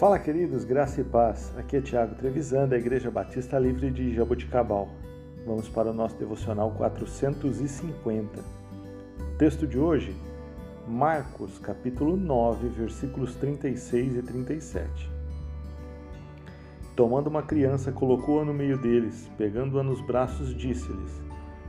Fala, 0.00 0.18
queridos, 0.18 0.64
graça 0.64 1.02
e 1.02 1.04
paz. 1.04 1.52
Aqui 1.58 1.76
é 1.76 1.80
Tiago 1.82 2.14
Trevisan, 2.14 2.66
da 2.66 2.78
Igreja 2.78 3.10
Batista 3.10 3.58
Livre 3.58 3.90
de 3.90 4.14
Jaboticabal. 4.14 4.88
Vamos 5.44 5.68
para 5.68 5.90
o 5.90 5.92
nosso 5.92 6.16
devocional 6.16 6.70
450. 6.70 8.40
O 8.40 9.36
texto 9.36 9.66
de 9.66 9.78
hoje, 9.78 10.16
Marcos, 10.88 11.58
capítulo 11.58 12.16
9, 12.16 12.68
versículos 12.68 13.34
36 13.34 14.16
e 14.16 14.22
37. 14.22 15.10
Tomando 16.96 17.26
uma 17.26 17.42
criança, 17.42 17.92
colocou-a 17.92 18.42
no 18.42 18.54
meio 18.54 18.78
deles, 18.78 19.30
pegando-a 19.36 19.82
nos 19.82 20.00
braços, 20.00 20.56
disse-lhes: 20.56 21.20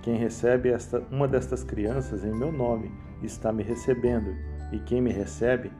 Quem 0.00 0.16
recebe 0.16 0.70
esta, 0.70 1.02
uma 1.10 1.28
destas 1.28 1.62
crianças 1.62 2.24
em 2.24 2.34
meu 2.34 2.50
nome 2.50 2.90
está 3.22 3.52
me 3.52 3.62
recebendo, 3.62 4.34
e 4.72 4.78
quem 4.78 5.02
me 5.02 5.12
recebe 5.12 5.70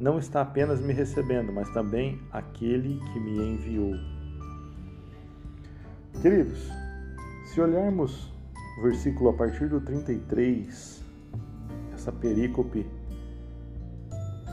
não 0.00 0.18
está 0.18 0.40
apenas 0.40 0.80
me 0.80 0.92
recebendo, 0.92 1.52
mas 1.52 1.68
também 1.70 2.18
aquele 2.32 2.98
que 3.12 3.20
me 3.20 3.36
enviou. 3.36 3.94
Queridos, 6.22 6.70
se 7.44 7.60
olharmos 7.60 8.32
o 8.78 8.82
versículo 8.82 9.30
a 9.30 9.34
partir 9.34 9.68
do 9.68 9.80
33, 9.80 11.04
essa 11.92 12.10
perícope, 12.10 12.86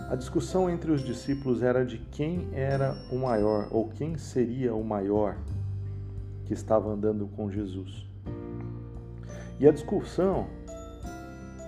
a 0.10 0.16
discussão 0.16 0.70
entre 0.70 0.92
os 0.92 1.02
discípulos 1.02 1.64
era 1.64 1.86
de 1.86 1.98
quem 1.98 2.50
era 2.54 2.94
o 3.12 3.18
maior 3.18 3.68
ou 3.72 3.90
quem 3.90 4.18
seria 4.18 4.74
o 4.74 4.84
maior 4.84 5.38
que 6.46 6.54
estava 6.54 6.90
andando 6.90 7.28
com 7.28 7.50
Jesus. 7.50 8.06
E 9.60 9.68
a 9.68 9.72
discussão 9.72 10.48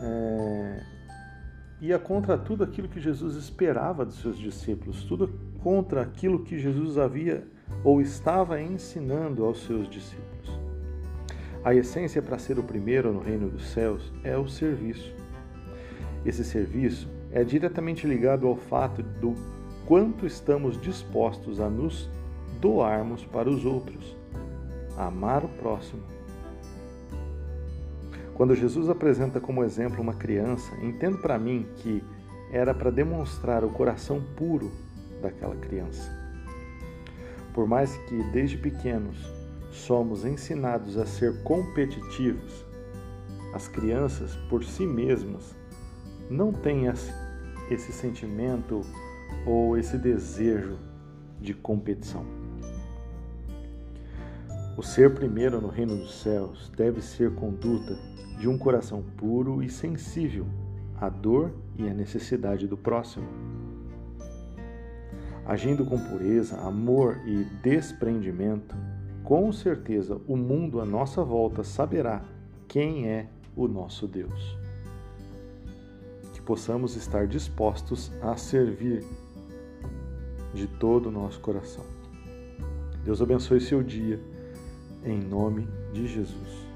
é, 0.02 0.84
ia 1.82 1.98
contra 1.98 2.38
tudo 2.38 2.64
aquilo 2.64 2.88
que 2.88 3.00
Jesus 3.00 3.36
esperava 3.36 4.06
dos 4.06 4.20
seus 4.20 4.38
discípulos, 4.38 5.04
tudo 5.04 5.30
contra 5.62 6.02
aquilo 6.02 6.44
que 6.44 6.58
Jesus 6.60 6.98
havia 6.98 7.48
ou 7.84 8.02
estava 8.02 8.62
ensinando 8.62 9.46
aos 9.46 9.64
seus 9.64 9.90
discípulos. 9.90 10.60
A 11.64 11.74
essência 11.74 12.22
para 12.22 12.40
ser 12.40 12.58
o 12.58 12.64
primeiro 12.64 13.14
no 13.14 13.20
reino 13.20 13.50
dos 13.50 13.70
céus 13.70 14.12
é 14.24 14.38
o 14.38 14.48
serviço. 14.48 15.14
Esse 16.26 16.44
serviço 16.44 17.10
é 17.32 17.44
diretamente 17.44 18.08
ligado 18.08 18.48
ao 18.48 18.56
fato 18.56 19.04
do 19.04 19.34
quanto 19.86 20.26
estamos 20.26 20.80
dispostos 20.82 21.60
a 21.60 21.70
nos 21.70 22.10
doarmos 22.60 23.24
para 23.26 23.50
os 23.50 23.66
outros, 23.66 24.16
a 24.98 25.08
amar 25.08 25.46
o 25.46 25.50
próximo 25.50 26.04
quando 28.40 28.56
Jesus 28.56 28.88
apresenta 28.88 29.42
como 29.42 29.66
exemplo 29.66 30.02
uma 30.02 30.14
criança, 30.14 30.74
entendo 30.82 31.18
para 31.18 31.38
mim 31.38 31.68
que 31.76 32.02
era 32.54 32.74
para 32.74 32.90
demonstrar 32.90 33.66
o 33.66 33.70
coração 33.70 34.24
puro 34.38 34.72
daquela 35.22 35.58
criança. 35.58 36.10
Por 37.54 37.68
mais 37.68 37.98
que 38.08 38.24
desde 38.32 38.56
pequenos 38.58 39.18
somos 39.72 40.24
ensinados 40.24 40.98
a 40.98 41.06
ser 41.06 41.44
competitivos, 41.44 42.66
as 43.54 43.68
crianças 43.68 44.38
por 44.50 44.64
si 44.64 44.88
mesmas 44.88 45.54
não 46.30 46.54
têm 46.54 46.86
esse 46.88 47.92
sentimento 47.92 48.80
ou 49.46 49.78
esse 49.78 49.98
desejo 49.98 50.80
de 51.42 51.54
competição. 51.54 52.39
O 54.80 54.82
ser 54.82 55.14
primeiro 55.14 55.60
no 55.60 55.68
reino 55.68 55.98
dos 55.98 56.22
céus 56.22 56.72
deve 56.74 57.02
ser 57.02 57.36
conduta 57.36 57.98
de 58.40 58.48
um 58.48 58.58
coração 58.58 59.04
puro 59.18 59.62
e 59.62 59.70
sensível 59.70 60.46
à 60.98 61.10
dor 61.10 61.52
e 61.78 61.86
à 61.86 61.94
necessidade 61.94 62.66
do 62.66 62.78
próximo. 62.78 63.28
Agindo 65.46 65.86
com 65.86 66.00
pureza, 66.00 66.56
amor 66.62 67.20
e 67.26 67.44
desprendimento, 67.62 68.74
com 69.22 69.52
certeza 69.52 70.18
o 70.26 70.38
mundo 70.38 70.80
à 70.80 70.86
nossa 70.86 71.26
volta 71.26 71.62
saberá 71.62 72.24
quem 72.66 73.06
é 73.06 73.28
o 73.58 73.68
nosso 73.68 74.08
Deus. 74.08 74.58
Que 76.32 76.42
possamos 76.42 76.96
estar 76.96 77.28
dispostos 77.28 78.14
a 78.22 78.38
servir 78.38 79.04
de 80.54 80.68
todo 80.68 81.10
o 81.10 81.12
nosso 81.12 81.42
coração. 81.42 81.84
Deus 83.04 83.22
abençoe 83.22 83.60
seu 83.60 83.84
dia, 83.84 84.18
em 85.04 85.20
nome 85.20 85.68
de 85.94 86.08
Jesus. 86.08 86.70